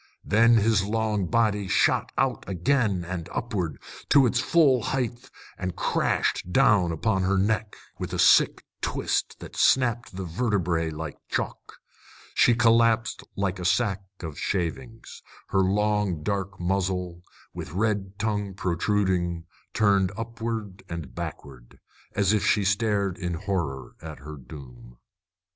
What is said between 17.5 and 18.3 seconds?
with red